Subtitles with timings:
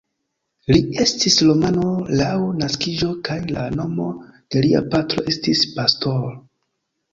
[0.75, 1.91] Li estis romano
[2.21, 2.31] laŭ
[2.63, 6.29] naskiĝo, kaj la nomo de lia patro estis Pastor.